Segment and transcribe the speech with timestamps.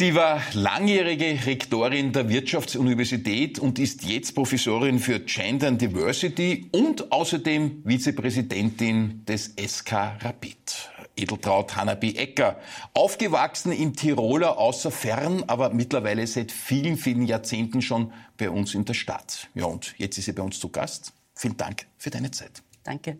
[0.00, 7.12] Sie war langjährige Rektorin der Wirtschaftsuniversität und ist jetzt Professorin für Gender and Diversity und
[7.12, 9.92] außerdem Vizepräsidentin des SK
[10.22, 10.90] Rapid.
[11.16, 12.58] Edeltraut Hanabi Ecker.
[12.94, 18.86] Aufgewachsen in Tiroler außer Fern, aber mittlerweile seit vielen, vielen Jahrzehnten schon bei uns in
[18.86, 19.50] der Stadt.
[19.54, 21.12] Ja, und jetzt ist sie bei uns zu Gast.
[21.34, 22.62] Vielen Dank für deine Zeit.
[22.84, 23.18] Danke.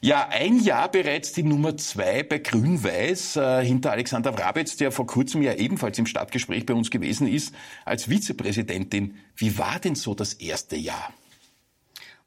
[0.00, 5.08] Ja, ein Jahr bereits die Nummer zwei bei Grün-Weiß äh, hinter Alexander Wrabetz, der vor
[5.08, 7.52] kurzem ja ebenfalls im Stadtgespräch bei uns gewesen ist,
[7.84, 9.16] als Vizepräsidentin.
[9.34, 11.12] Wie war denn so das erste Jahr?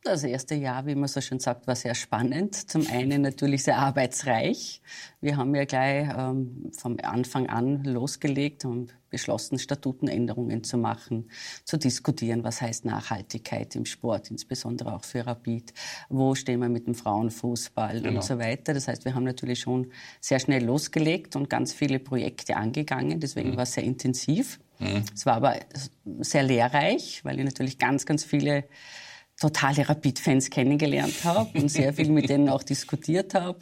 [0.03, 2.55] Das erste Jahr, wie man so schön sagt, war sehr spannend.
[2.55, 4.81] Zum einen natürlich sehr arbeitsreich.
[5.19, 11.29] Wir haben ja gleich ähm, vom Anfang an losgelegt und beschlossen, Statutenänderungen zu machen,
[11.65, 15.71] zu diskutieren, was heißt Nachhaltigkeit im Sport, insbesondere auch für Rapid.
[16.09, 18.15] Wo stehen wir mit dem Frauenfußball genau.
[18.15, 18.73] und so weiter.
[18.73, 23.19] Das heißt, wir haben natürlich schon sehr schnell losgelegt und ganz viele Projekte angegangen.
[23.19, 23.57] Deswegen mhm.
[23.57, 24.59] war es sehr intensiv.
[24.79, 25.03] Mhm.
[25.13, 25.59] Es war aber
[26.21, 28.63] sehr lehrreich, weil ich natürlich ganz, ganz viele
[29.41, 33.59] totale Rapid-Fans kennengelernt habe und sehr viel mit denen auch diskutiert habe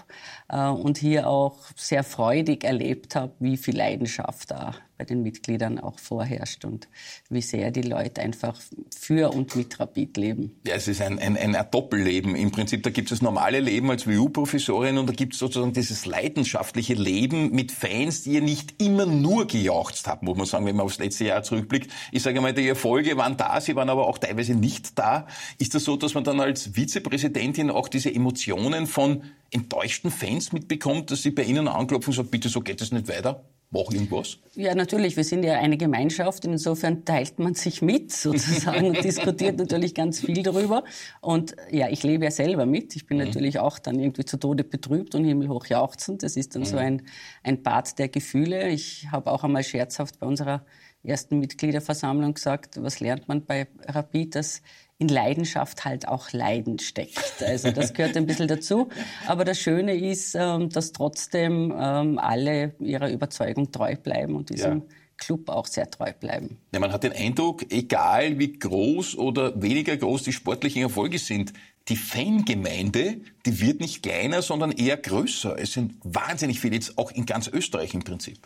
[0.49, 5.79] äh, und hier auch sehr freudig erlebt habe, wie viel Leidenschaft da bei den Mitgliedern
[5.79, 6.89] auch vorherrscht und
[7.29, 8.59] wie sehr die Leute einfach
[8.95, 10.59] für und mit Rapid leben.
[10.67, 12.35] Ja, es ist ein, ein, ein Doppelleben.
[12.35, 15.71] Im Prinzip, da gibt es das normale Leben als WU-Professorin und da gibt es sozusagen
[15.71, 20.65] dieses leidenschaftliche Leben mit Fans, die ihr nicht immer nur gejauchzt habt, muss man sagen,
[20.65, 21.89] wenn man aufs letzte Jahr zurückblickt.
[22.11, 25.27] Ich sage mal, die Erfolge waren da, sie waren aber auch teilweise nicht da.
[25.59, 31.09] Ist das so, dass man dann als Vizepräsidentin auch diese Emotionen von enttäuschten Fans mitbekommt,
[31.09, 33.45] dass sie bei Ihnen anklopfen und sagen, bitte so geht es nicht weiter?
[33.71, 34.39] Mach irgendwas?
[34.55, 35.15] Ja, natürlich.
[35.15, 36.43] Wir sind ja eine Gemeinschaft.
[36.45, 40.83] Insofern teilt man sich mit sozusagen und diskutiert natürlich ganz viel darüber.
[41.21, 42.95] Und ja, ich lebe ja selber mit.
[42.95, 43.25] Ich bin mhm.
[43.25, 46.23] natürlich auch dann irgendwie zu Tode betrübt und himmelhoch jauchzend.
[46.23, 46.65] Das ist dann mhm.
[46.65, 47.03] so ein,
[47.43, 48.69] ein Bad der Gefühle.
[48.69, 50.65] Ich habe auch einmal scherzhaft bei unserer
[51.03, 54.63] ersten Mitgliederversammlung gesagt, was lernt man bei Rapid, dass
[54.99, 57.41] in Leidenschaft halt auch Leiden steckt.
[57.41, 58.89] Also das gehört ein bisschen dazu.
[59.27, 64.79] Aber das Schöne ist, ähm, dass trotzdem ähm, alle ihrer Überzeugung treu bleiben und diesem
[64.79, 64.85] ja.
[65.17, 66.57] Club auch sehr treu bleiben.
[66.73, 71.53] Ja, man hat den Eindruck, egal wie groß oder weniger groß die sportlichen Erfolge sind,
[71.87, 75.57] die Fangemeinde, die wird nicht kleiner, sondern eher größer.
[75.57, 78.37] Es sind wahnsinnig viele, jetzt auch in ganz Österreich im Prinzip.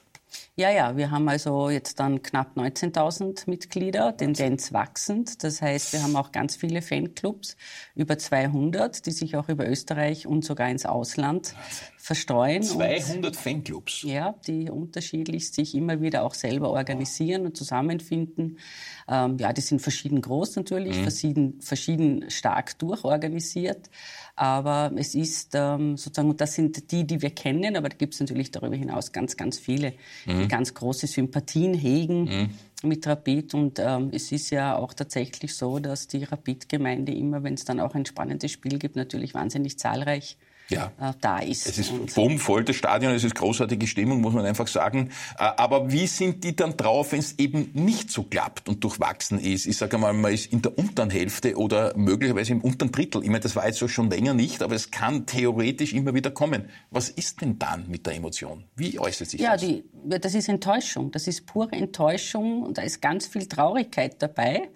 [0.56, 5.44] Ja, ja, wir haben also jetzt dann knapp 19.000 Mitglieder, Tendenz wachsend.
[5.44, 7.58] Das heißt, wir haben auch ganz viele Fanclubs,
[7.96, 11.56] über 200, die sich auch über Österreich und sogar ins Ausland
[11.98, 12.62] verstreuen.
[12.62, 14.04] 200 und, Fanclubs?
[14.04, 18.60] Ja, die unterschiedlich sich immer wieder auch selber organisieren und zusammenfinden.
[19.08, 21.02] Ähm, ja, die sind verschieden groß natürlich, mhm.
[21.02, 23.90] verschieden, verschieden stark durchorganisiert.
[24.36, 28.16] Aber es ist ähm, sozusagen, und das sind die, die wir kennen, aber da gibt
[28.16, 29.94] es natürlich darüber hinaus ganz, ganz viele,
[30.26, 30.42] mhm.
[30.42, 32.24] die ganz große Sympathien hegen.
[32.24, 32.50] Mhm
[32.86, 37.54] mit Rapid und ähm, es ist ja auch tatsächlich so, dass die Rapid-Gemeinde immer, wenn
[37.54, 40.38] es dann auch ein spannendes Spiel gibt, natürlich wahnsinnig zahlreich
[40.70, 40.92] ja.
[41.00, 41.68] Äh, da ist.
[41.68, 45.10] Es ist bummvoll, das Stadion, es ist großartige Stimmung, muss man einfach sagen.
[45.38, 49.40] Äh, aber wie sind die dann drauf, wenn es eben nicht so klappt und durchwachsen
[49.40, 49.66] ist?
[49.66, 53.24] Ich sage mal, man ist in der unteren Hälfte oder möglicherweise im unteren Drittel.
[53.24, 56.32] Ich meine, das war jetzt so schon länger nicht, aber es kann theoretisch immer wieder
[56.32, 56.70] kommen.
[56.92, 58.64] Was ist denn dann mit der Emotion?
[58.76, 59.62] Wie äußert sich ja, das?
[59.62, 61.12] Die, das ist Enttäuschung.
[61.12, 64.70] Das ist pure Enttäuschung und da ist ganz viel Traurigkeit dabei.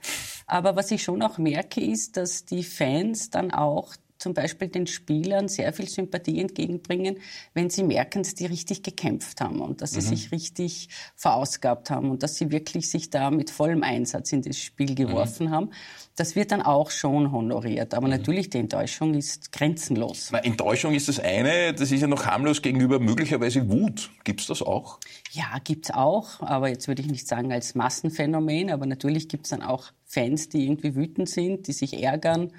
[0.46, 4.88] Aber was ich schon auch merke, ist, dass die Fans dann auch zum Beispiel den
[4.88, 7.18] Spielern sehr viel Sympathie entgegenbringen,
[7.54, 10.06] wenn sie merken, dass die richtig gekämpft haben und dass sie mhm.
[10.06, 14.58] sich richtig verausgabt haben und dass sie wirklich sich da mit vollem Einsatz in das
[14.58, 15.52] Spiel geworfen mhm.
[15.52, 15.70] haben.
[16.16, 17.94] Das wird dann auch schon honoriert.
[17.94, 18.14] Aber mhm.
[18.14, 20.30] natürlich, die Enttäuschung ist grenzenlos.
[20.32, 24.10] Na, Enttäuschung ist das eine, das ist ja noch harmlos gegenüber möglicherweise Wut.
[24.24, 25.00] Gibt's das auch?
[25.32, 26.42] Ja, gibt's auch.
[26.42, 28.72] Aber jetzt würde ich nicht sagen als Massenphänomen.
[28.72, 32.52] Aber natürlich gibt's dann auch Fans, die irgendwie wütend sind, die sich ärgern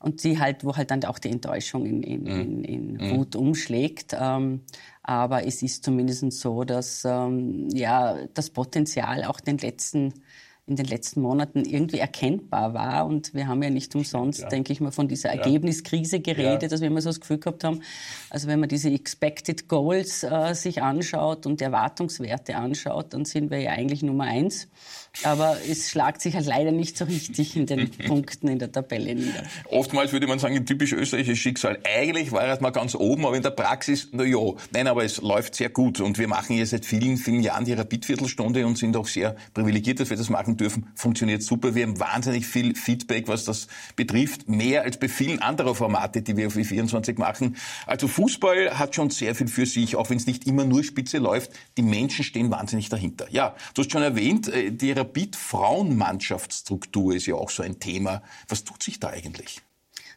[0.00, 2.28] und die halt, wo halt dann auch die Enttäuschung in, in, mhm.
[2.28, 3.16] in, in mhm.
[3.16, 4.16] Wut umschlägt.
[4.18, 4.62] Ähm,
[5.02, 10.14] aber es ist zumindest so, dass ähm, ja das Potenzial auch den letzten
[10.70, 13.04] in den letzten Monaten irgendwie erkennbar war.
[13.04, 14.48] Und wir haben ja nicht umsonst, ja.
[14.48, 16.68] denke ich mal, von dieser Ergebniskrise geredet, ja.
[16.68, 17.82] dass wir immer so das Gefühl gehabt haben,
[18.30, 23.58] also wenn man diese Expected Goals äh, sich anschaut und Erwartungswerte anschaut, dann sind wir
[23.58, 24.68] ja eigentlich Nummer eins.
[25.24, 29.14] Aber es schlagt sich halt leider nicht so richtig in den Punkten in der Tabelle
[29.14, 29.42] nieder.
[29.68, 31.78] Oftmals würde man sagen, ein typisch österreichisches Schicksal.
[31.84, 34.38] Eigentlich war es mal ganz oben, aber in der Praxis, na ja,
[34.72, 36.00] nein, aber es läuft sehr gut.
[36.00, 40.00] Und wir machen hier seit vielen, vielen Jahren die Rapid-Viertelstunde und sind auch sehr privilegiert,
[40.00, 41.74] dass wir das machen dürfen, funktioniert super.
[41.74, 43.66] Wir haben wahnsinnig viel Feedback, was das
[43.96, 47.56] betrifft, mehr als bei vielen anderen Formate, die wir auf E24 machen.
[47.86, 51.18] Also Fußball hat schon sehr viel für sich, auch wenn es nicht immer nur spitze
[51.18, 51.50] läuft.
[51.76, 53.26] Die Menschen stehen wahnsinnig dahinter.
[53.30, 58.22] Ja, du hast schon erwähnt, äh, die Rapid-Frauenmannschaftsstruktur ist ja auch so ein Thema.
[58.48, 59.62] Was tut sich da eigentlich?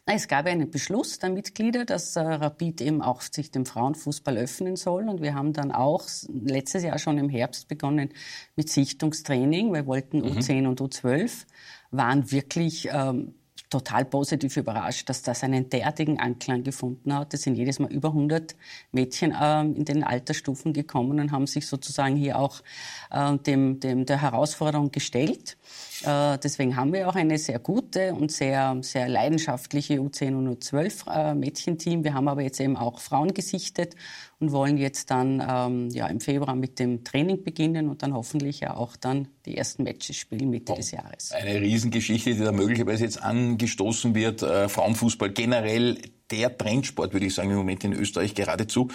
[0.06, 4.76] es gab einen Beschluss der Mitglieder, dass äh, Rapid eben auch sich dem Frauenfußball öffnen
[4.76, 5.08] soll.
[5.08, 8.10] Und wir haben dann auch letztes Jahr schon im Herbst begonnen
[8.54, 9.72] mit Sichtungstraining.
[9.72, 10.38] Wir wollten mhm.
[10.38, 11.46] U10 und U12,
[11.90, 13.34] waren wirklich ähm,
[13.74, 17.34] total positiv überrascht, dass das einen derartigen Anklang gefunden hat.
[17.34, 18.54] Es sind jedes Mal über 100
[18.92, 22.62] Mädchen ähm, in den Altersstufen gekommen und haben sich sozusagen hier auch
[23.10, 25.56] äh, dem, dem der Herausforderung gestellt.
[26.04, 31.10] Äh, deswegen haben wir auch eine sehr gute und sehr, sehr leidenschaftliche U10 und U12
[31.10, 32.04] äh, Mädchenteam.
[32.04, 33.96] Wir haben aber jetzt eben auch Frauen gesichtet
[34.40, 38.60] und wollen jetzt dann ähm, ja, im Februar mit dem Training beginnen und dann hoffentlich
[38.60, 41.32] ja auch dann die ersten Matches spielen Mitte oh, des Jahres.
[41.32, 43.22] Eine Riesengeschichte, die da möglicherweise jetzt
[43.64, 44.42] angestoßen wird.
[44.42, 45.98] Äh, Frauenfußball generell
[46.30, 48.88] der Trendsport, würde ich sagen, im Moment in Österreich geradezu.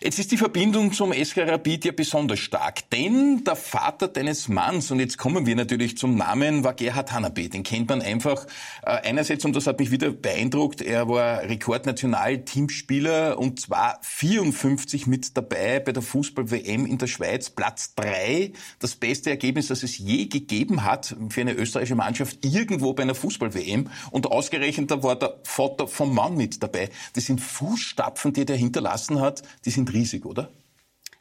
[0.00, 4.92] Jetzt ist die Verbindung zum SK Rapid ja besonders stark, denn der Vater deines Manns,
[4.92, 7.48] und jetzt kommen wir natürlich zum Namen, war Gerhard Hanabe.
[7.48, 8.46] Den kennt man einfach
[8.82, 15.36] äh, einerseits, und das hat mich wieder beeindruckt, er war Rekordnational-Teamspieler und zwar 54 mit
[15.36, 20.26] dabei bei der Fußball-WM in der Schweiz, Platz drei, das beste Ergebnis, das es je
[20.26, 25.40] gegeben hat für eine österreichische Mannschaft irgendwo bei einer Fußball-WM und ausgerechnet da war der
[25.42, 26.88] Vater vom Mann mit dabei.
[27.14, 30.50] Das sind Fußstapfen, die er hinterlassen hat, die sind sind riesig, oder?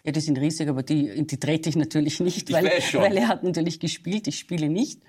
[0.04, 3.44] Ja, die sind riesig, aber die, die trete ich natürlich nicht, weil, weil er hat
[3.44, 5.02] natürlich gespielt, ich spiele nicht.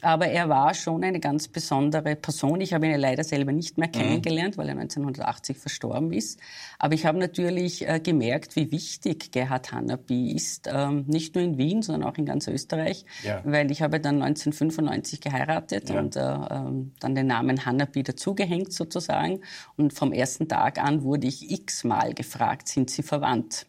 [0.00, 2.60] Aber er war schon eine ganz besondere Person.
[2.60, 3.92] Ich habe ihn ja leider selber nicht mehr mhm.
[3.92, 4.60] kennengelernt, mhm.
[4.60, 6.40] weil er 1980 verstorben ist.
[6.78, 11.58] Aber ich habe natürlich äh, gemerkt, wie wichtig Gerhard Hanapi ist, ähm, nicht nur in
[11.58, 13.40] Wien, sondern auch in ganz Österreich, ja.
[13.44, 15.98] weil ich habe dann 1995 geheiratet ja.
[16.00, 19.40] und äh, ähm, dann den Namen Hanapi dazugehängt sozusagen.
[19.76, 23.66] Und vom ersten Tag an wurde ich x-mal gefragt, sind Sie verwandt?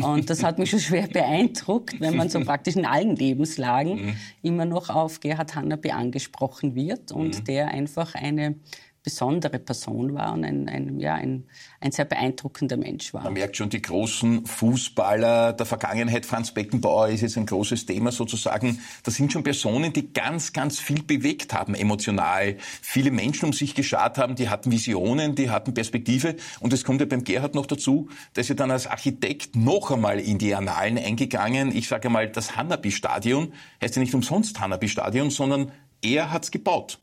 [0.00, 4.16] Und das hat mich schon schwer beeindruckt, wenn man so praktisch in allen Lebenslagen mhm.
[4.42, 7.44] immer noch auf Gerhard Hanapi angesprochen wird und mhm.
[7.44, 8.56] der einfach eine
[9.02, 11.44] besondere Person war und ein, ein, ja, ein,
[11.80, 13.24] ein sehr beeindruckender Mensch war.
[13.24, 18.12] Man merkt schon, die großen Fußballer der Vergangenheit, Franz Beckenbauer ist jetzt ein großes Thema
[18.12, 18.80] sozusagen.
[19.02, 22.56] Das sind schon Personen, die ganz, ganz viel bewegt haben, emotional.
[22.80, 26.36] Viele Menschen um sich geschaut haben, die hatten Visionen, die hatten Perspektive.
[26.60, 30.20] Und es kommt ja beim Gerhard noch dazu, dass er dann als Architekt noch einmal
[30.20, 31.74] in die Annalen eingegangen.
[31.74, 33.52] Ich sage mal, das Hanabi-Stadion
[33.82, 35.72] heißt ja nicht umsonst Hanabi-Stadion, sondern
[36.02, 37.00] er hat's gebaut.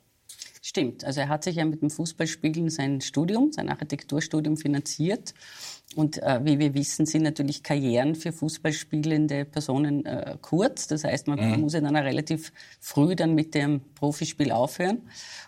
[0.69, 1.03] Stimmt.
[1.03, 5.33] Also er hat sich ja mit dem Fußballspielen sein Studium, sein Architekturstudium finanziert.
[5.95, 10.87] Und äh, wie wir wissen, sind natürlich Karrieren für Fußballspielende Personen äh, kurz.
[10.87, 11.61] Das heißt, man mhm.
[11.61, 15.01] muss ja dann relativ früh dann mit dem Profispiel aufhören.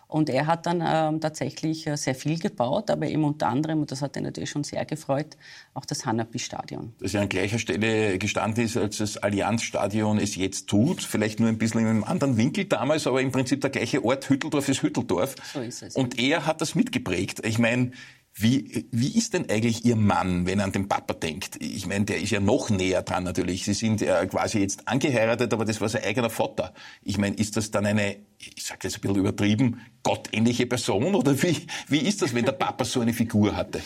[0.08, 3.92] Und er hat dann ähm, tatsächlich äh, sehr viel gebaut, aber eben unter anderem, und
[3.92, 5.38] das hat ihn natürlich schon sehr gefreut,
[5.74, 6.94] auch das Hanapi-Stadion.
[7.00, 11.02] Das ja an gleicher Stelle gestanden ist, als das Allianz-Stadion es jetzt tut.
[11.02, 14.28] Vielleicht nur ein bisschen in einem anderen Winkel damals, aber im Prinzip der gleiche Ort.
[14.28, 15.36] Hütteldorf ist Hütteldorf.
[15.54, 15.96] So ist es.
[15.96, 17.46] Und er hat das mitgeprägt.
[17.46, 17.92] Ich meine,
[18.34, 21.58] wie, wie ist denn eigentlich Ihr Mann, wenn er an den Papa denkt?
[21.60, 23.66] Ich meine, der ist ja noch näher dran natürlich.
[23.66, 26.74] Sie sind ja quasi jetzt angeheiratet, aber das war sein eigener Vater.
[27.04, 31.42] Ich meine, ist das dann eine, ich sage jetzt ein bisschen übertrieben, gottähnliche Person oder
[31.44, 31.58] wie,
[31.90, 33.82] wie ist das, wenn der Papa so eine Figur hatte?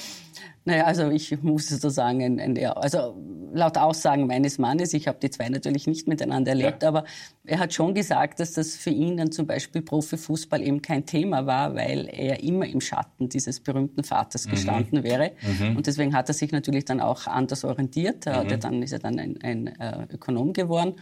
[0.67, 3.15] Naja, also ich muss so sagen, ein, ein, also
[3.53, 6.89] laut Aussagen meines Mannes, ich habe die zwei natürlich nicht miteinander erlebt, ja.
[6.89, 7.05] aber
[7.45, 11.45] er hat schon gesagt, dass das für ihn dann zum Beispiel Profifußball eben kein Thema
[11.45, 14.51] war, weil er immer im Schatten dieses berühmten Vaters mhm.
[14.51, 15.33] gestanden wäre.
[15.41, 15.77] Mhm.
[15.77, 18.25] Und deswegen hat er sich natürlich dann auch anders orientiert.
[18.25, 18.59] Mhm.
[18.59, 20.95] Dann, ist er dann ein, ein äh, Ökonom geworden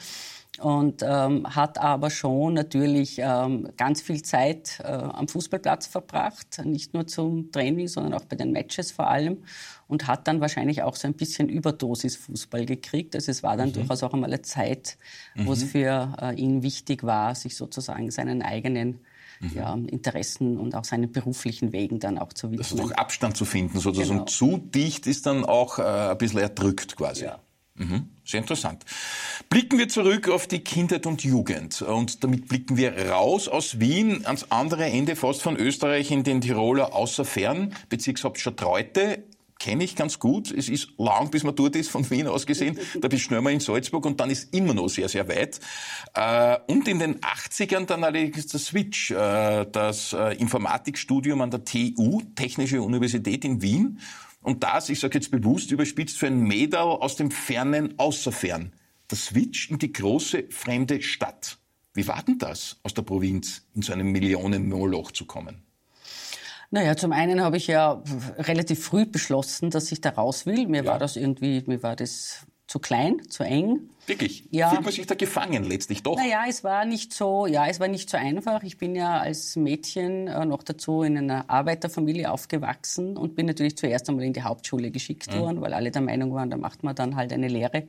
[0.60, 6.94] und ähm, hat aber schon natürlich ähm, ganz viel Zeit äh, am Fußballplatz verbracht, nicht
[6.94, 9.40] nur zum Training, sondern auch bei den Matches vor allem
[9.88, 13.16] und hat dann wahrscheinlich auch so ein bisschen Überdosis Fußball gekriegt.
[13.16, 13.74] Also es war dann mhm.
[13.74, 14.98] durchaus auch einmal eine Zeit,
[15.36, 15.52] wo mhm.
[15.52, 19.00] es für äh, ihn wichtig war, sich sozusagen seinen eigenen
[19.40, 19.52] mhm.
[19.56, 22.64] ja, Interessen und auch seinen beruflichen Wegen dann auch zu widmen.
[22.64, 24.26] Also noch Abstand zu finden, sozusagen genau.
[24.26, 27.26] zu dicht ist dann auch äh, ein bisschen erdrückt quasi.
[27.26, 27.40] Ja.
[27.76, 28.10] Mhm.
[28.24, 28.86] Sehr interessant.
[29.50, 31.82] Blicken wir zurück auf die Kindheit und Jugend.
[31.82, 36.40] Und damit blicken wir raus aus Wien ans andere Ende fast von Österreich in den
[36.40, 39.24] Tiroler Außerfern, Bezirkshauptstadt Reute.
[39.60, 40.52] Kenne ich ganz gut.
[40.52, 42.78] Es ist lang, bis man dort ist, von Wien aus gesehen.
[43.00, 45.60] Da bist du schnell mal in Salzburg und dann ist immer noch sehr, sehr weit.
[46.14, 51.64] Äh, und in den 80ern dann allerdings der Switch, äh, das äh, Informatikstudium an der
[51.64, 54.00] TU, Technische Universität in Wien
[54.44, 58.74] und das, ich sage jetzt bewusst überspitzt, für ein Mädel aus dem fernen Außerfern.
[59.10, 61.58] Der Switch in die große fremde Stadt.
[61.94, 65.64] Wie war denn das, aus der Provinz in so einem Millionen-Moloch zu kommen?
[66.72, 68.02] Naja, zum einen habe ich ja
[68.40, 70.68] relativ früh beschlossen, dass ich da raus will.
[70.68, 70.92] Mir Ja.
[70.94, 73.92] war das irgendwie, mir war das zu klein, zu eng.
[74.08, 74.48] Wirklich?
[74.50, 74.72] Ja.
[74.72, 76.18] Fühlt man sich da gefangen letztlich doch?
[76.18, 78.64] Naja, es war nicht so, ja, es war nicht so einfach.
[78.64, 83.78] Ich bin ja als Mädchen äh, noch dazu in einer Arbeiterfamilie aufgewachsen und bin natürlich
[83.78, 86.96] zuerst einmal in die Hauptschule geschickt worden, weil alle der Meinung waren, da macht man
[86.96, 87.88] dann halt eine Lehre.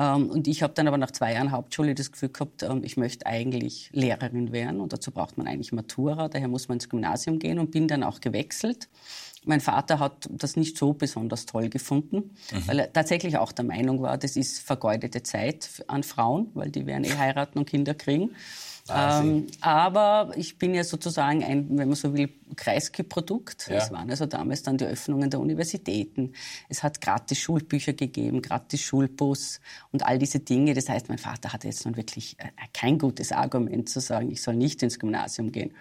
[0.00, 2.96] Ähm, und ich habe dann aber nach zwei Jahren Hauptschule das Gefühl gehabt, ähm, ich
[2.96, 7.38] möchte eigentlich Lehrerin werden und dazu braucht man eigentlich Matura, daher muss man ins Gymnasium
[7.38, 8.88] gehen und bin dann auch gewechselt.
[9.44, 12.30] Mein Vater hat das nicht so besonders toll gefunden,
[12.66, 16.84] weil er tatsächlich auch der Meinung war, das ist vergeudete Zeit an Frauen, weil die
[16.84, 18.32] werden eh heiraten und Kinder kriegen.
[18.94, 23.68] Ähm, aber ich bin ja sozusagen ein, wenn man so will, Kreisky-Produkt.
[23.68, 23.76] Ja.
[23.76, 26.32] Es waren also damals dann die Öffnungen der Universitäten.
[26.68, 29.60] Es hat gratis Schulbücher gegeben, gratis Schulbus
[29.92, 30.74] und all diese Dinge.
[30.74, 34.42] Das heißt, mein Vater hatte jetzt nun wirklich äh, kein gutes Argument zu sagen, ich
[34.42, 35.72] soll nicht ins Gymnasium gehen.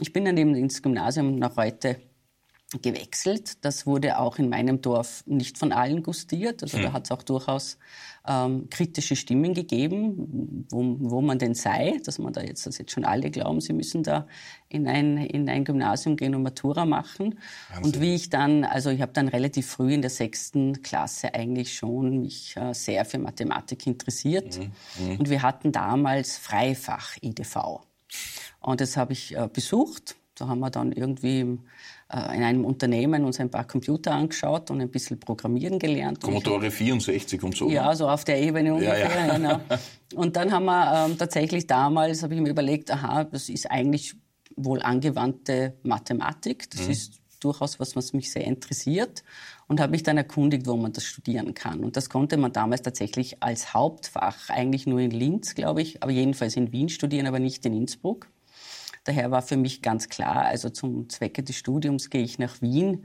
[0.00, 2.00] Ich bin dann eben ins Gymnasium nach heute
[2.82, 3.64] gewechselt.
[3.64, 6.62] Das wurde auch in meinem Dorf nicht von allen gustiert.
[6.62, 7.78] Also da hat es auch durchaus
[8.26, 12.92] ähm, kritische Stimmen gegeben, wo, wo man denn sei, dass man da jetzt, dass jetzt
[12.92, 14.26] schon alle glauben, sie müssen da
[14.68, 17.38] in ein, in ein Gymnasium gehen und Matura machen.
[17.82, 21.74] Und wie ich dann, also ich habe dann relativ früh in der sechsten Klasse eigentlich
[21.74, 24.58] schon mich äh, sehr für Mathematik interessiert.
[25.18, 27.80] Und wir hatten damals Freifach IDV.
[28.60, 30.16] Und das habe ich äh, besucht.
[30.34, 31.58] Da haben wir dann irgendwie
[32.08, 36.20] äh, in einem Unternehmen uns ein paar Computer angeschaut und ein bisschen Programmieren gelernt.
[36.20, 37.68] Commodore 64 und so.
[37.68, 37.74] ne?
[37.74, 39.26] ja, so auf der Ebene ungefähr.
[39.26, 39.36] ja.
[39.36, 39.60] Genau.
[40.14, 44.14] Und dann haben wir ähm, tatsächlich damals, habe ich mir überlegt, aha, das ist eigentlich
[44.54, 46.66] wohl angewandte Mathematik.
[46.66, 46.78] Mhm.
[46.78, 49.22] Das ist durchaus was, was mich sehr interessiert.
[49.66, 51.84] Und habe mich dann erkundigt, wo man das studieren kann.
[51.84, 56.12] Und das konnte man damals tatsächlich als Hauptfach eigentlich nur in Linz, glaube ich, aber
[56.12, 58.28] jedenfalls in Wien studieren, aber nicht in Innsbruck.
[59.04, 63.04] Daher war für mich ganz klar, also zum Zwecke des Studiums gehe ich nach Wien.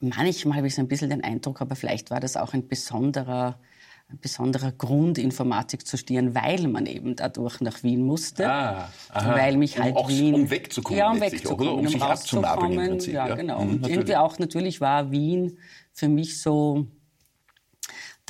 [0.00, 3.60] Manchmal habe ich so ein bisschen den Eindruck, aber vielleicht war das auch ein besonderer,
[4.08, 8.50] ein besonderer Grund, Informatik zu studieren, weil man eben dadurch nach Wien musste.
[8.50, 10.34] Ah, weil mich Um halt auch- Wien...
[10.34, 11.78] um wegzukommen Ja, um wegzukommen, oder?
[11.82, 12.88] Um sich abzunabeln im rauszukommen.
[12.98, 13.34] Prinzip, Ja, ja.
[13.36, 13.56] genau.
[13.62, 13.96] Mhm, Und natürlich.
[13.98, 15.58] irgendwie auch natürlich war Wien
[15.92, 16.86] für mich so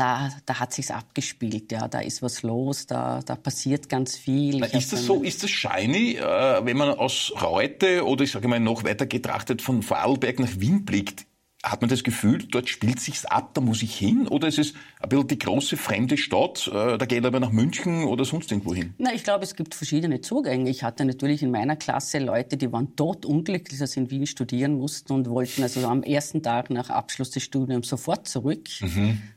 [0.01, 4.61] da, da hat sich's abgespielt, ja, da ist was los, da, da passiert ganz viel.
[4.61, 8.49] Na, ist das so, ist das shiny, äh, wenn man aus Reute oder ich sage
[8.49, 11.27] mal noch weiter getrachtet von Vorarlberg nach Wien blickt?
[11.63, 14.27] Hat man das Gefühl, dort spielt sich's ab, da muss ich hin?
[14.29, 18.05] Oder ist es ein bisschen die große fremde Stadt, äh, da geht aber nach München
[18.05, 18.95] oder sonst irgendwo hin?
[18.97, 20.71] Na, ich glaube, es gibt verschiedene Zugänge.
[20.71, 24.27] Ich hatte natürlich in meiner Klasse Leute, die waren tot unglücklich, dass sie in Wien
[24.27, 28.67] studieren mussten und wollten also am ersten Tag nach Abschluss des Studiums sofort zurück.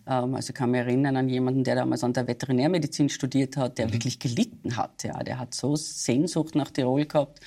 [0.08, 3.78] Ähm, also ich kann mich erinnern an jemanden, der damals an der Veterinärmedizin studiert hat,
[3.78, 5.04] der wirklich gelitten hat.
[5.04, 7.42] Ja, der hat so Sehnsucht nach Tirol gehabt.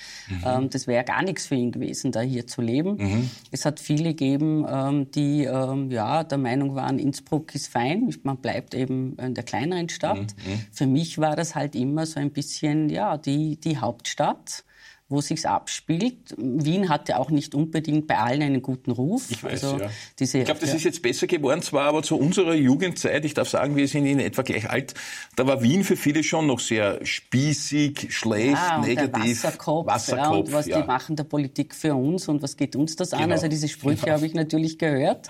[0.45, 3.31] Ähm, das wäre gar nichts für ihn gewesen, da hier zu leben.
[3.49, 8.13] Es hat viele gegeben, ähm, die ähm, ja der Meinung waren, Innsbruck ist fein.
[8.23, 10.35] Man bleibt eben in der kleineren Stadt.
[10.71, 14.63] Für mich war das halt immer so ein bisschen ja die die Hauptstadt
[15.09, 16.35] wo sich's abspielt.
[16.37, 19.27] Wien hatte auch nicht unbedingt bei allen einen guten Ruf.
[19.29, 19.89] Ich weiß, also ja.
[20.19, 20.75] Diese, Ich glaube, das ja.
[20.75, 24.19] ist jetzt besser geworden, zwar aber zu unserer Jugendzeit, ich darf sagen, wir sind in
[24.19, 24.93] etwa gleich alt,
[25.35, 29.43] da war Wien für viele schon noch sehr spießig, schlecht, der negativ.
[29.43, 30.81] Wasserkopf, Wasserkopf, ja, und was ja.
[30.81, 33.21] die machen der Politik für uns und was geht uns das an.
[33.21, 33.33] Genau.
[33.35, 35.27] Also diese Sprüche habe ich natürlich gehört.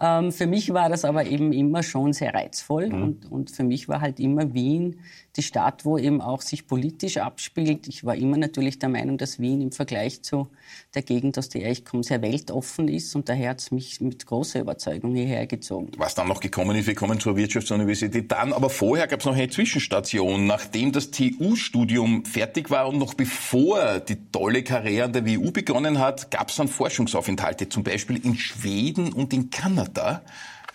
[0.00, 3.02] Ähm, für mich war das aber eben immer schon sehr reizvoll Mhm.
[3.02, 5.00] und, und für mich war halt immer Wien
[5.38, 7.88] die Stadt, wo eben auch sich politisch abspielt.
[7.88, 10.48] Ich war immer natürlich der Meinung, dass Wien im Vergleich zu
[10.94, 14.26] der Gegend, aus der ich komme, sehr weltoffen ist und daher hat es mich mit
[14.26, 15.92] großer Überzeugung hierher gezogen.
[15.96, 19.34] was dann noch gekommen ist, wir kommen zur Wirtschaftsuniversität dann, aber vorher gab es noch
[19.34, 20.46] eine Zwischenstation.
[20.46, 26.00] Nachdem das TU-Studium fertig war und noch bevor die tolle Karriere an der WU begonnen
[26.00, 30.22] hat, gab es dann Forschungsaufenthalte, zum Beispiel in Schweden und in Kanada.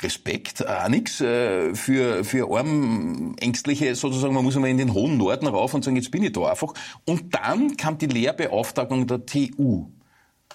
[0.03, 5.17] Respekt, äh, nix äh, für, für arm Ängstliche, sozusagen, man muss einmal in den hohen
[5.17, 6.73] Norden rauf und sagen, jetzt bin ich da einfach.
[7.05, 9.87] Und dann kam die Lehrbeauftragung der TU.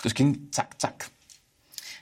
[0.03, 1.11] Das ging zack, zack.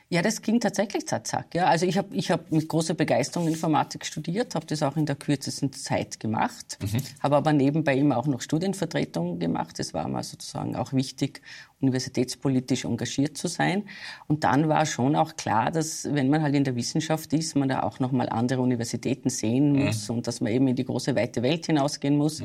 [0.09, 1.55] Ja, das ging tatsächlich zack, zack.
[1.55, 1.67] Ja.
[1.67, 5.17] Also ich habe ich hab mit großer Begeisterung Informatik studiert, habe das auch in der
[5.17, 6.79] kürzesten Zeit gemacht,
[7.21, 9.81] habe aber nebenbei immer auch noch Studienvertretungen gemacht.
[9.81, 11.43] Das war mir sozusagen auch wichtig,
[11.81, 13.85] universitätspolitisch engagiert zu sein.
[14.29, 17.69] Und dann war schon auch klar, dass wenn man halt in der Wissenschaft ist, man
[17.69, 21.15] da auch noch mal andere Universitäten sehen muss und dass man eben in die große
[21.15, 22.43] weite Welt hinausgehen muss.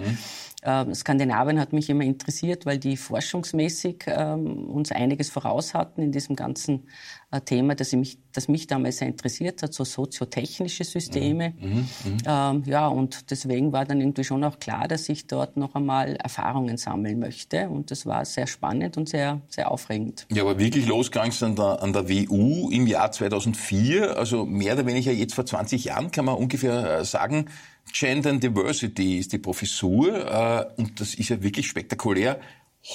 [0.63, 6.11] Ähm, Skandinavien hat mich immer interessiert, weil die forschungsmäßig ähm, uns einiges voraus hatten in
[6.11, 6.88] diesem ganzen
[7.31, 11.53] äh, Thema, das mich, das mich damals sehr interessiert hat, so soziotechnische Systeme.
[11.59, 11.69] Mhm.
[11.69, 11.88] Mhm.
[12.25, 16.15] Ähm, ja, und deswegen war dann irgendwie schon auch klar, dass ich dort noch einmal
[16.15, 17.69] Erfahrungen sammeln möchte.
[17.69, 20.25] Und das war sehr spannend und sehr, sehr aufregend.
[20.31, 24.85] Ja, aber wirklich losgegangen an der, an der WU im Jahr 2004, also mehr oder
[24.85, 27.47] weniger jetzt vor 20 Jahren, kann man ungefähr äh, sagen,
[27.91, 30.09] Gender and Diversity ist die Professur
[30.77, 32.39] äh, und das ist ja wirklich spektakulär.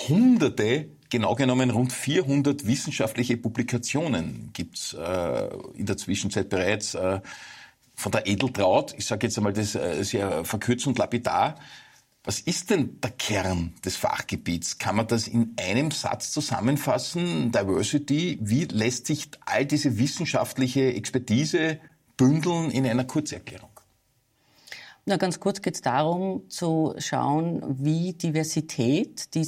[0.08, 7.20] Hunderte, genau genommen rund 400 wissenschaftliche Publikationen gibt's äh, in der Zwischenzeit bereits äh,
[7.94, 8.94] von der Edeltraut.
[8.96, 11.56] Ich sage jetzt einmal das äh, sehr verkürzt und lapidar.
[12.24, 14.78] Was ist denn der Kern des Fachgebiets?
[14.78, 17.52] Kann man das in einem Satz zusammenfassen?
[17.52, 21.78] Diversity, wie lässt sich all diese wissenschaftliche Expertise
[22.16, 23.70] bündeln in einer Kurzerklärung?
[25.04, 29.42] Na, ganz kurz geht es darum, zu schauen, wie Diversität, die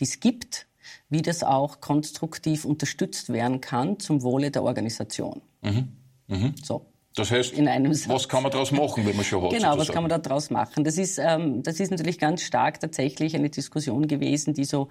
[0.00, 0.68] es gibt,
[1.08, 5.42] wie das auch konstruktiv unterstützt werden kann zum Wohle der Organisation.
[5.62, 5.88] Mhm.
[6.28, 6.54] Mhm.
[6.62, 6.86] So.
[7.14, 9.50] Das heißt, was kann man daraus machen, wenn man schon hat?
[9.50, 9.78] Genau, sozusagen?
[9.78, 10.84] was kann man daraus machen?
[10.84, 14.88] Das ist, ähm, das ist natürlich ganz stark tatsächlich eine Diskussion gewesen, die so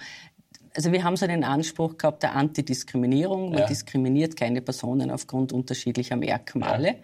[0.75, 3.51] also wir haben so einen Anspruch gehabt der Antidiskriminierung.
[3.51, 3.65] Man ja.
[3.65, 6.87] diskriminiert keine Personen aufgrund unterschiedlicher Merkmale.
[6.87, 6.95] Ja.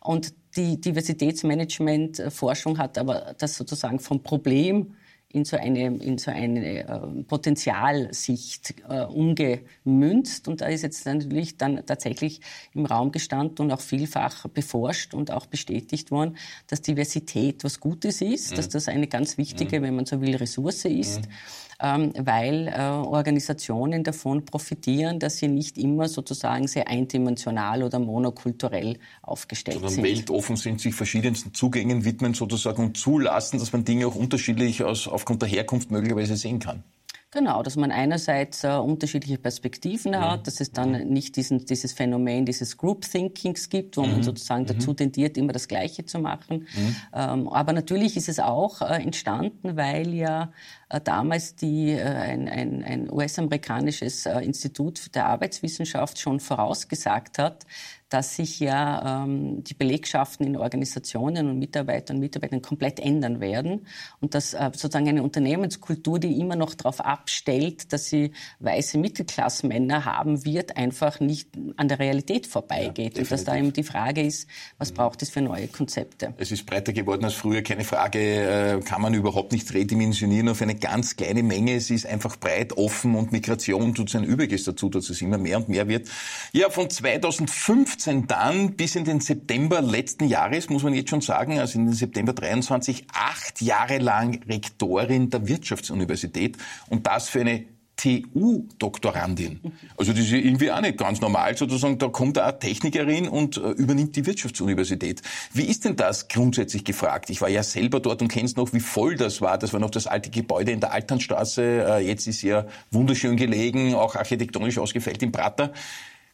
[0.00, 4.96] Und die Diversitätsmanagement-Forschung hat aber das sozusagen vom Problem
[5.32, 10.48] in so eine, in so eine äh, Potenzialsicht äh, umgemünzt.
[10.48, 12.40] Und da ist jetzt natürlich dann tatsächlich
[12.74, 18.20] im Raum gestanden und auch vielfach beforscht und auch bestätigt worden, dass Diversität was Gutes
[18.20, 18.56] ist, mhm.
[18.56, 19.84] dass das eine ganz wichtige, mhm.
[19.84, 21.20] wenn man so will, Ressource ist.
[21.20, 21.32] Mhm
[21.80, 29.76] weil äh, Organisationen davon profitieren, dass sie nicht immer sozusagen sehr eindimensional oder monokulturell aufgestellt
[29.76, 30.04] Sondern sind.
[30.04, 35.08] weltoffen sind, sich verschiedensten Zugängen widmen sozusagen und zulassen, dass man Dinge auch unterschiedlich aus,
[35.08, 36.84] aufgrund der Herkunft möglicherweise sehen kann.
[37.32, 40.20] Genau, dass man einerseits äh, unterschiedliche Perspektiven mhm.
[40.20, 41.12] hat, dass es dann mhm.
[41.12, 44.12] nicht diesen, dieses Phänomen dieses Group Thinkings gibt, wo mhm.
[44.12, 44.96] man sozusagen dazu mhm.
[44.96, 46.66] tendiert, immer das Gleiche zu machen.
[46.74, 46.96] Mhm.
[47.14, 50.52] Ähm, aber natürlich ist es auch äh, entstanden, weil ja
[50.98, 57.64] damals die, äh, ein, ein, ein US-amerikanisches äh, Institut der Arbeitswissenschaft schon vorausgesagt hat,
[58.10, 63.86] dass sich ja ähm, die Belegschaften in Organisationen und Mitarbeitern und Mitarbeitern komplett ändern werden
[64.20, 70.04] und dass äh, sozusagen eine Unternehmenskultur, die immer noch darauf abstellt, dass sie weiße Mittelklassmänner
[70.04, 73.16] haben wird, einfach nicht an der Realität vorbeigeht.
[73.16, 74.48] Ja, und dass da eben die Frage ist,
[74.78, 76.34] was braucht es für neue Konzepte?
[76.36, 80.60] Es ist breiter geworden als früher, keine Frage, äh, kann man überhaupt nicht redimensionieren auf
[80.60, 81.74] eine ganz kleine Menge.
[81.74, 85.58] Es ist einfach breit, offen und Migration tut sein Übriges dazu, dass es immer mehr
[85.58, 86.08] und mehr wird.
[86.52, 91.58] Ja, von 2015 dann bis in den September letzten Jahres, muss man jetzt schon sagen,
[91.58, 96.56] also in den September 23, acht Jahre lang Rektorin der Wirtschaftsuniversität
[96.88, 97.64] und das für eine
[98.00, 99.60] TU-Doktorandin.
[99.96, 103.70] Also das ist irgendwie auch nicht ganz normal, sozusagen, da kommt eine Technikerin und äh,
[103.72, 105.20] übernimmt die Wirtschaftsuniversität.
[105.52, 107.28] Wie ist denn das grundsätzlich gefragt?
[107.28, 109.58] Ich war ja selber dort und kennst noch, wie voll das war.
[109.58, 111.62] Das war noch das alte Gebäude in der Alternstraße.
[111.62, 115.72] Äh, jetzt ist ja wunderschön gelegen, auch architektonisch ausgefällt im Prater.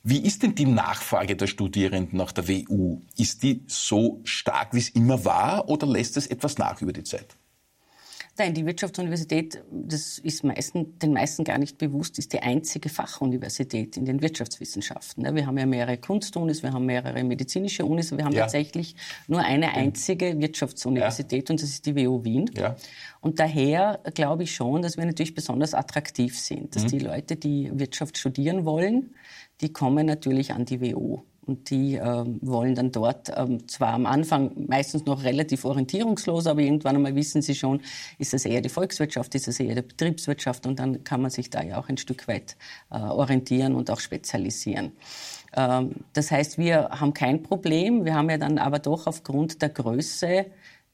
[0.05, 3.01] Wie ist denn die Nachfrage der Studierenden nach der WU?
[3.17, 7.03] Ist die so stark, wie es immer war, oder lässt es etwas nach über die
[7.03, 7.37] Zeit?
[8.39, 13.97] Nein, die Wirtschaftsuniversität, das ist meisten, den meisten gar nicht bewusst, ist die einzige Fachuniversität
[13.97, 15.35] in den Wirtschaftswissenschaften.
[15.35, 18.43] Wir haben ja mehrere Kunstunis, wir haben mehrere medizinische Unis, wir haben ja.
[18.43, 18.95] tatsächlich
[19.27, 21.53] nur eine einzige Wirtschaftsuniversität ja.
[21.53, 22.51] und das ist die WU Wien.
[22.55, 22.77] Ja.
[23.23, 26.89] Und daher glaube ich schon, dass wir natürlich besonders attraktiv sind, dass mhm.
[26.89, 29.15] die Leute, die Wirtschaft studieren wollen,
[29.63, 31.23] die kommen natürlich an die WU.
[31.47, 36.61] Und die äh, wollen dann dort ähm, zwar am Anfang meistens noch relativ orientierungslos, aber
[36.61, 37.81] irgendwann einmal wissen sie schon,
[38.19, 41.51] ist es eher die Volkswirtschaft, ist es eher die Betriebswirtschaft und dann kann man sich
[41.51, 42.57] da ja auch ein Stück weit
[42.91, 44.93] äh, orientieren und auch spezialisieren.
[45.57, 48.05] Ähm, das heißt, wir haben kein Problem.
[48.05, 50.47] Wir haben ja dann aber doch aufgrund der Größe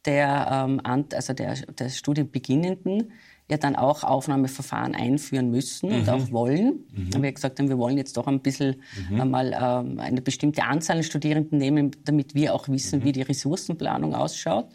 [0.04, 0.80] der, ähm,
[1.12, 3.12] also der, der Studienbeginnenden
[3.50, 5.96] ja dann auch Aufnahmeverfahren einführen müssen mhm.
[5.96, 6.84] und auch wollen.
[6.92, 7.22] Mhm.
[7.22, 8.76] Wir gesagt haben, wir wollen jetzt doch ein bisschen
[9.10, 9.20] mhm.
[9.20, 13.04] einmal ähm, eine bestimmte Anzahl an Studierenden nehmen, damit wir auch wissen, mhm.
[13.04, 14.68] wie die Ressourcenplanung ausschaut.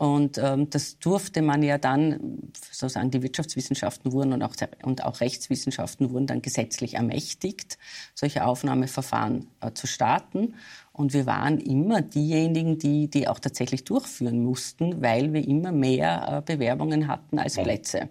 [0.00, 5.20] Und ähm, das durfte man ja dann, sozusagen die Wirtschaftswissenschaften wurden und auch, und auch
[5.20, 7.76] Rechtswissenschaften wurden dann gesetzlich ermächtigt,
[8.14, 10.54] solche Aufnahmeverfahren äh, zu starten.
[10.92, 16.42] Und wir waren immer diejenigen, die die auch tatsächlich durchführen mussten, weil wir immer mehr
[16.46, 18.08] äh, Bewerbungen hatten als Plätze.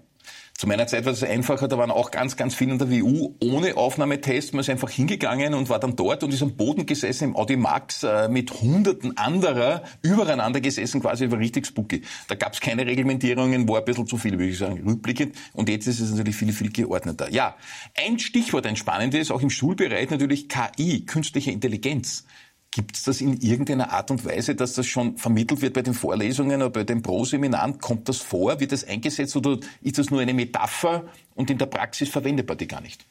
[0.59, 3.33] Zu meiner Zeit war es einfacher, da waren auch ganz, ganz viele in der WU
[3.41, 4.53] ohne Aufnahmetest.
[4.53, 7.55] Man ist einfach hingegangen und war dann dort und ist am Boden gesessen im Audi
[7.55, 12.01] Max äh, mit hunderten anderer übereinander gesessen, quasi war richtig spooky.
[12.27, 15.33] Da gab es keine Reglementierungen, war ein bisschen zu viel, würde ich sagen, rückblickend.
[15.53, 17.31] Und jetzt ist es natürlich viel, viel geordneter.
[17.31, 17.55] Ja,
[17.95, 22.25] ein Stichwort, ein spannendes, auch im Schulbereich natürlich KI, künstliche Intelligenz.
[22.71, 25.95] Gibt es das in irgendeiner Art und Weise, dass das schon vermittelt wird bei den
[25.95, 27.79] Vorlesungen oder bei den Pro-Seminaren?
[27.79, 28.59] Kommt das vor?
[28.59, 32.67] Wird das eingesetzt oder ist das nur eine Metapher und in der Praxis verwendbar die
[32.67, 33.05] gar nicht?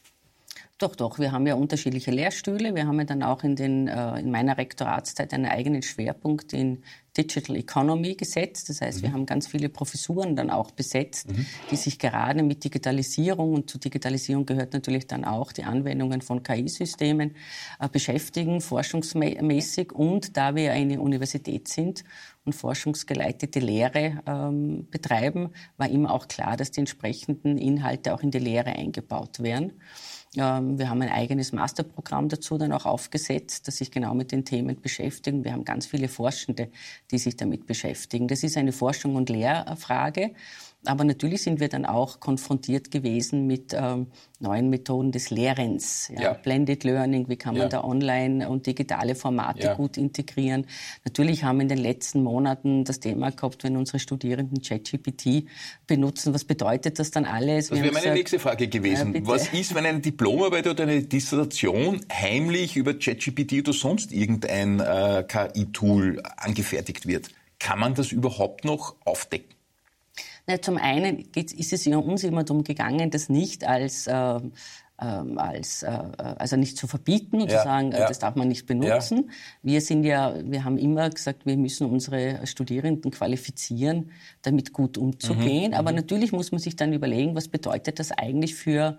[0.79, 1.19] Doch, doch.
[1.19, 2.73] Wir haben ja unterschiedliche Lehrstühle.
[2.73, 6.85] Wir haben ja dann auch in, den, äh, in meiner Rektoratszeit einen eigenen Schwerpunkt in
[7.17, 8.69] Digital Economy gesetzt.
[8.69, 9.03] Das heißt, mhm.
[9.03, 11.47] wir haben ganz viele Professuren dann auch besetzt, mhm.
[11.73, 16.45] die sich gerade mit Digitalisierung und zur Digitalisierung gehört natürlich dann auch die Anwendungen von
[16.45, 17.35] KI-Systemen
[17.81, 19.93] äh, beschäftigen, forschungsmäßig.
[19.93, 22.05] Und da wir eine Universität sind
[22.45, 28.31] und forschungsgeleitete Lehre ähm, betreiben, war immer auch klar, dass die entsprechenden Inhalte auch in
[28.31, 29.73] die Lehre eingebaut werden.
[30.37, 34.45] Ähm, wir haben ein eigenes Masterprogramm dazu dann auch aufgesetzt, das sich genau mit den
[34.45, 35.45] Themen beschäftigt.
[35.45, 36.69] Wir haben ganz viele Forschende,
[37.11, 38.29] die sich damit beschäftigen.
[38.29, 40.33] Das ist eine Forschung- und Lehrfrage.
[40.85, 44.07] Aber natürlich sind wir dann auch konfrontiert gewesen mit ähm,
[44.39, 46.09] neuen Methoden des Lehrens.
[46.15, 46.23] Ja.
[46.23, 46.33] Ja.
[46.35, 47.69] Blended Learning, wie kann man ja.
[47.69, 50.67] da online und digitale Formate gut integrieren.
[51.05, 55.47] Natürlich haben wir in den letzten Monaten das Thema gehabt, wenn unsere Studierenden ChatGPT
[55.87, 57.69] benutzen, was bedeutet das dann alles?
[57.69, 59.15] Das wäre meine nächste Frage gewesen.
[59.15, 64.79] Äh, was ist, wenn eine Diplomarbeit oder eine Dissertation heimlich über ChatGPT oder sonst irgendein
[64.79, 67.31] äh, KI-Tool angefertigt wird?
[67.59, 69.58] Kann man das überhaupt noch aufdecken?
[70.47, 74.41] Na, zum einen ist es ja uns immer darum gegangen, das nicht als äh,
[75.01, 75.91] ähm, als äh,
[76.39, 78.09] also nicht zu verbieten und ja, zu sagen, ja.
[78.09, 79.27] das darf man nicht benutzen.
[79.29, 79.33] Ja.
[79.63, 84.11] Wir sind ja, wir haben immer gesagt, wir müssen unsere Studierenden qualifizieren,
[84.43, 85.71] damit gut umzugehen.
[85.71, 85.99] Mhm, Aber mhm.
[85.99, 88.99] natürlich muss man sich dann überlegen, was bedeutet das eigentlich für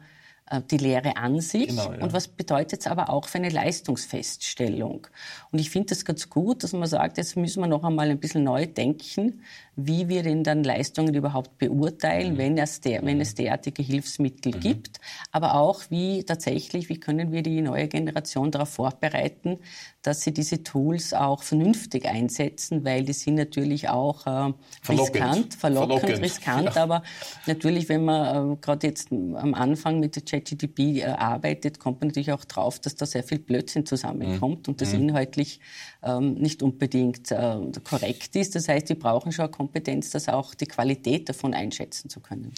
[0.72, 2.02] die Lehre an sich genau, ja.
[2.02, 5.08] und was bedeutet es aber auch für eine Leistungsfeststellung.
[5.52, 8.20] Und ich finde es ganz gut, dass man sagt, jetzt müssen wir noch einmal ein
[8.20, 9.42] bisschen neu denken,
[9.76, 12.38] wie wir denn dann Leistungen überhaupt beurteilen, mhm.
[12.38, 14.60] wenn, es der, wenn es derartige Hilfsmittel mhm.
[14.60, 15.00] gibt,
[15.32, 19.60] aber auch wie tatsächlich, wie können wir die neue Generation darauf vorbereiten,
[20.02, 24.54] dass sie diese Tools auch vernünftig einsetzen, weil die sind natürlich auch äh,
[24.88, 26.22] riskant, verlockend, verlockend.
[26.22, 26.84] riskant, ja.
[26.84, 27.04] aber
[27.48, 32.10] natürlich, wenn man äh, gerade jetzt am Anfang mit der ChatGTP äh, arbeitet, kommt man
[32.10, 34.72] natürlich auch drauf, dass da sehr viel Blödsinn zusammenkommt mhm.
[34.72, 35.10] und das mhm.
[35.10, 35.60] inhaltlich
[36.02, 38.56] ähm, nicht unbedingt äh, korrekt ist.
[38.56, 42.54] Das heißt, die brauchen schon eine Kompetenz, das auch die Qualität davon einschätzen zu können.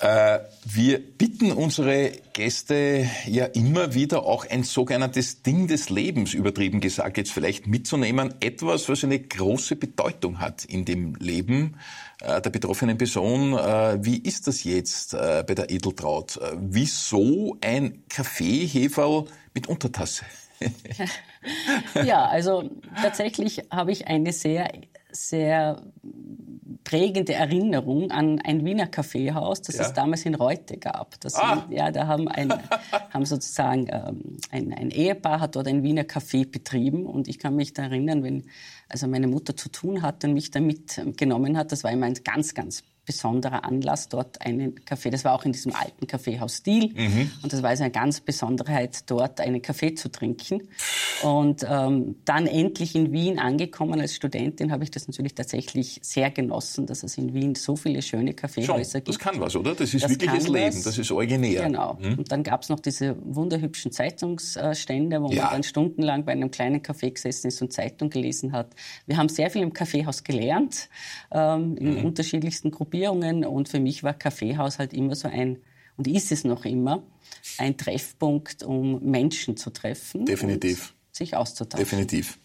[0.00, 6.80] Äh, wir bitten unsere Gäste ja immer wieder auch ein sogenanntes Ding des Lebens, übertrieben
[6.80, 8.34] gesagt, jetzt vielleicht mitzunehmen.
[8.40, 11.76] Etwas, was eine große Bedeutung hat in dem Leben
[12.20, 13.54] äh, der betroffenen Person.
[13.54, 16.38] Äh, wie ist das jetzt bei der Edeltraut?
[16.56, 20.26] Wieso ein Kaffeeheferl mit Untertasse?
[22.04, 24.70] ja, also tatsächlich habe ich eine sehr,
[25.16, 25.82] sehr
[26.84, 29.82] prägende Erinnerung an ein Wiener Kaffeehaus, das ja.
[29.82, 31.18] es damals in Reute gab.
[31.20, 31.66] Das ah.
[31.70, 32.52] ja, da haben, ein,
[33.10, 37.56] haben sozusagen ähm, ein, ein Ehepaar hat dort ein Wiener Café betrieben und ich kann
[37.56, 38.44] mich da erinnern, wenn
[38.88, 42.14] also meine Mutter zu tun hatte und mich da mitgenommen hat, das war immer ein
[42.22, 47.30] ganz, ganz besonderer Anlass, dort einen Kaffee, das war auch in diesem alten Kaffeehaus-Stil, mhm.
[47.42, 50.68] und das war also eine ganz Besonderheit, dort einen Kaffee zu trinken.
[51.22, 56.30] Und ähm, dann endlich in Wien angekommen als Studentin, habe ich das natürlich tatsächlich sehr
[56.30, 59.08] genossen, dass es in Wien so viele schöne Kaffeehäuser gibt.
[59.08, 59.74] Das kann was, oder?
[59.74, 61.64] Das ist das wirkliches Leben, das ist originär.
[61.64, 61.98] Genau.
[62.00, 62.18] Mhm.
[62.18, 65.44] Und dann gab es noch diese wunderhübschen Zeitungsstände, wo ja.
[65.44, 68.74] man dann stundenlang bei einem kleinen Café gesessen ist und Zeitung gelesen hat.
[69.06, 70.88] Wir haben sehr viel im Kaffeehaus gelernt,
[71.30, 72.04] ähm, in mhm.
[72.04, 75.58] unterschiedlichsten Gruppen Gruppierungen und für mich war Kaffeehaus halt immer so ein,
[75.96, 77.02] und ist es noch immer,
[77.58, 80.24] ein Treffpunkt, um Menschen zu treffen.
[80.24, 80.94] Definitiv.
[81.12, 81.84] sich auszutauschen.
[81.84, 82.38] Definitiv.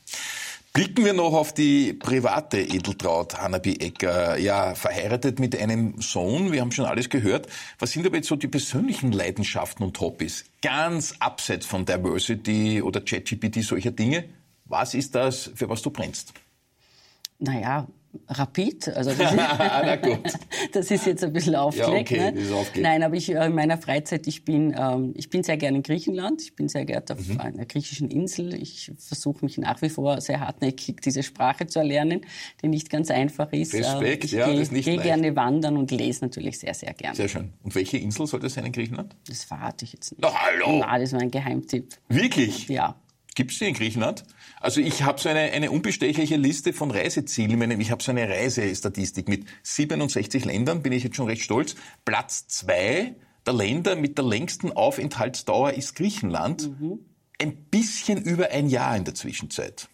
[0.73, 4.37] Blicken wir noch auf die private Edeltraut Hanabi Ecker.
[4.37, 6.53] Ja, verheiratet mit einem Sohn.
[6.53, 7.47] Wir haben schon alles gehört.
[7.77, 10.45] Was sind aber jetzt so die persönlichen Leidenschaften und Hobbys?
[10.61, 14.23] Ganz abseits von Diversity oder ChatGPT, solcher Dinge.
[14.63, 16.33] Was ist das, für was du brennst?
[17.39, 17.85] Naja,
[18.27, 20.39] Rapid, also das, ist,
[20.73, 22.11] das ist jetzt ein bisschen aufgelegt.
[22.11, 22.55] Ja, okay, ne?
[22.55, 22.83] aufgelegt.
[22.83, 25.83] Nein, aber ich äh, in meiner Freizeit, ich bin, ähm, ich bin sehr gerne in
[25.83, 27.39] Griechenland, ich bin sehr gerne auf mhm.
[27.39, 28.53] einer griechischen Insel.
[28.53, 32.21] Ich versuche mich nach wie vor sehr hartnäckig, diese Sprache zu erlernen,
[32.61, 33.73] die nicht ganz einfach ist.
[33.73, 36.93] Respekt, ich ja, geh, das ist nicht gehe gerne wandern und lese natürlich sehr, sehr
[36.93, 37.15] gerne.
[37.15, 37.53] Sehr schön.
[37.63, 39.15] Und welche Insel soll das sein in Griechenland?
[39.27, 40.21] Das verrate ich jetzt nicht.
[40.21, 40.83] Na, hallo!
[40.85, 41.95] Na, das war ein Geheimtipp.
[42.09, 42.67] Wirklich?
[42.67, 42.95] Ja.
[43.35, 44.25] Gibt es die in Griechenland?
[44.61, 47.81] Also ich habe so eine, eine unbestechliche Liste von Reisezielen.
[47.81, 51.75] Ich habe so eine Reisestatistik mit 67 Ländern, bin ich jetzt schon recht stolz.
[52.05, 56.69] Platz zwei der Länder mit der längsten Aufenthaltsdauer ist Griechenland.
[56.79, 56.99] Mhm.
[57.41, 59.89] Ein bisschen über ein Jahr in der Zwischenzeit.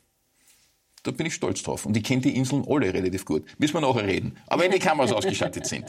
[1.08, 1.86] Da bin ich stolz drauf.
[1.86, 3.46] Und ich kenne die Inseln alle relativ gut.
[3.60, 4.36] Müssen wir nachher reden.
[4.48, 5.86] Aber wenn die Kameras ausgeschaltet sind.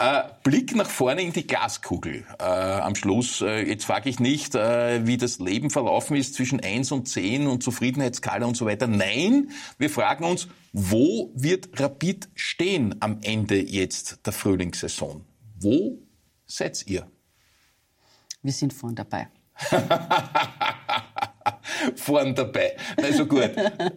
[0.00, 2.24] Äh, Blick nach vorne in die Glaskugel.
[2.38, 6.60] Äh, am Schluss, äh, jetzt frage ich nicht, äh, wie das Leben verlaufen ist zwischen
[6.60, 8.86] 1 und 10 und Zufriedenheitsskala und so weiter.
[8.86, 15.24] Nein, wir fragen uns, wo wird Rapid stehen am Ende jetzt der Frühlingssaison?
[15.58, 15.98] Wo
[16.46, 17.10] seid ihr?
[18.40, 19.30] Wir sind vorn dabei.
[21.96, 22.76] vorn dabei.
[22.96, 23.50] Also gut.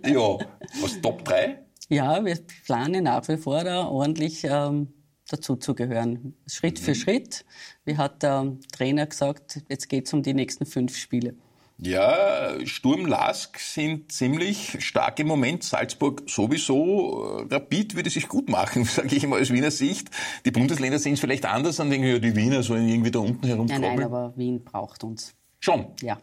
[0.06, 0.38] Ja,
[0.82, 1.60] was Top 3?
[1.90, 4.94] Ja, wir planen nach wie vor da ordentlich ähm,
[5.28, 6.36] dazu zu gehören.
[6.48, 6.84] Schritt mhm.
[6.84, 7.46] für Schritt.
[7.86, 11.36] Wie hat der Trainer gesagt, jetzt geht es um die nächsten fünf Spiele.
[11.80, 15.64] Ja, Sturm Lask sind ziemlich stark im Moment.
[15.64, 17.46] Salzburg sowieso.
[17.50, 20.10] Rapid würde sich gut machen, sage ich mal aus Wiener Sicht.
[20.46, 23.46] Die Bundesländer sehen es vielleicht anders an, denken ja, die Wiener sollen irgendwie da unten
[23.46, 23.82] herumkommen.
[23.82, 25.34] Nein, nein, aber Wien braucht uns.
[25.60, 25.88] Schon?
[26.02, 26.20] Ja.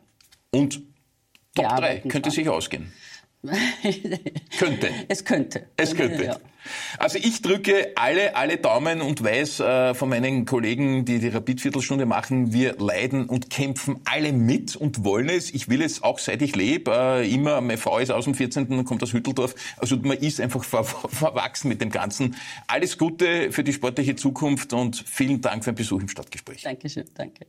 [0.51, 0.83] Und
[1.55, 2.93] Top 3 könnte sich ausgehen.
[4.59, 4.91] könnte.
[5.09, 5.67] Es könnte.
[5.77, 6.25] Es könnte.
[6.25, 6.37] Ja.
[6.99, 12.05] Also ich drücke alle, alle Daumen und weiß äh, von meinen Kollegen, die die Rapid-Viertelstunde
[12.05, 15.55] machen, wir leiden und kämpfen alle mit und wollen es.
[15.55, 16.93] Ich will es auch seit ich lebe.
[16.93, 18.67] Äh, immer, meine Frau ist aus dem 14.
[18.67, 19.55] und kommt aus Hütteldorf.
[19.79, 22.37] Also man ist einfach ver verwachsen mit dem Ganzen.
[22.67, 26.63] Alles Gute für die sportliche Zukunft und vielen Dank für den Besuch im Stadtgespräch.
[26.63, 27.47] Dankeschön, danke.